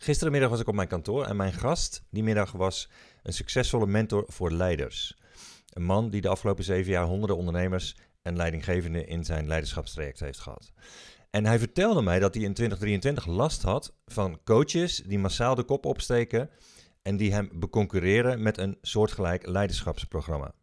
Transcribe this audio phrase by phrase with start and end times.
[0.00, 2.88] Gisterenmiddag was ik op mijn kantoor en mijn gast die middag was
[3.22, 5.18] een succesvolle mentor voor leiders.
[5.68, 10.38] Een man die de afgelopen zeven jaar honderden ondernemers en leidinggevenden in zijn leiderschapstraject heeft
[10.38, 10.72] gehad.
[11.30, 15.64] En hij vertelde mij dat hij in 2023 last had van coaches die massaal de
[15.64, 16.50] kop opsteken
[17.02, 20.54] en die hem beconcurreren met een soortgelijk leiderschapsprogramma.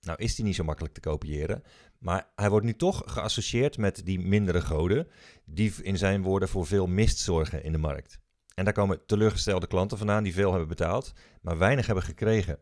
[0.00, 1.62] Nou is die niet zo makkelijk te kopiëren,
[1.98, 5.08] maar hij wordt nu toch geassocieerd met die mindere goden,
[5.44, 8.20] die in zijn woorden voor veel mist zorgen in de markt.
[8.60, 12.58] En daar komen teleurgestelde klanten vandaan die veel hebben betaald, maar weinig hebben gekregen.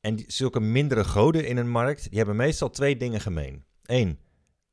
[0.00, 3.64] En zulke mindere goden in een markt, die hebben meestal twee dingen gemeen.
[3.82, 4.18] Eén,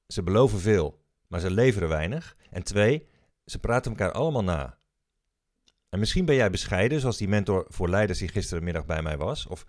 [0.08, 2.38] ze beloven veel, maar ze leveren weinig.
[2.50, 3.08] En twee,
[3.46, 4.78] ze praten elkaar allemaal na.
[5.90, 9.48] En misschien ben jij bescheiden, zoals die mentor voor leiders die gisterenmiddag bij mij was.
[9.48, 9.66] Of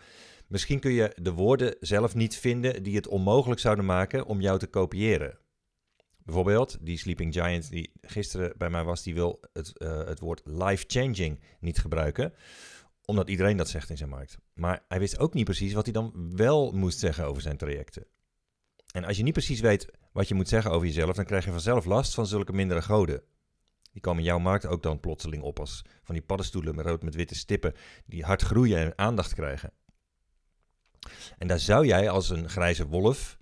[0.47, 4.59] misschien kun je de woorden zelf niet vinden die het onmogelijk zouden maken om jou
[4.59, 5.39] te kopiëren.
[6.29, 10.41] Bijvoorbeeld, die Sleeping Giant die gisteren bij mij was, die wil het, uh, het woord
[10.45, 12.33] life-changing niet gebruiken.
[13.05, 14.39] Omdat iedereen dat zegt in zijn markt.
[14.55, 18.07] Maar hij wist ook niet precies wat hij dan wel moest zeggen over zijn trajecten.
[18.93, 21.51] En als je niet precies weet wat je moet zeggen over jezelf, dan krijg je
[21.51, 23.23] vanzelf last van zulke mindere goden.
[23.93, 27.03] Die komen in jouw markt ook dan plotseling op als van die paddenstoelen met rood
[27.03, 27.75] met witte stippen
[28.07, 29.73] die hard groeien en aandacht krijgen.
[31.39, 33.39] En daar zou jij als een grijze wolf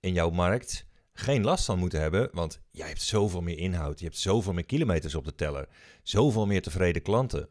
[0.00, 4.04] in jouw markt geen last van moeten hebben, want jij hebt zoveel meer inhoud, je
[4.04, 5.68] hebt zoveel meer kilometers op de teller,
[6.02, 7.48] zoveel meer tevreden klanten.